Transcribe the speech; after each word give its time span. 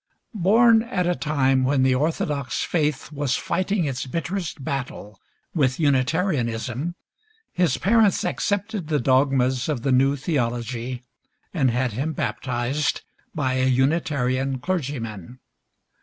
Born 0.33 0.81
at 0.81 1.05
a 1.05 1.13
time 1.13 1.63
when 1.63 1.83
the 1.83 1.93
orthodox 1.93 2.63
faith 2.63 3.11
was 3.11 3.35
fighting 3.37 3.85
its 3.85 4.07
bitterest 4.07 4.63
battle 4.63 5.19
with 5.53 5.79
Unitarianism, 5.79 6.95
his 7.53 7.77
parents 7.77 8.25
accepted 8.25 8.87
the 8.87 8.99
dogmas 8.99 9.69
of 9.69 9.83
the 9.83 9.91
new 9.91 10.15
theology, 10.15 11.03
and 11.53 11.69
had 11.69 11.91
him 11.93 12.13
baptized 12.13 13.01
by 13.35 13.57
a 13.57 13.67
Unitarian 13.67 14.57
clergyman. 14.57 15.39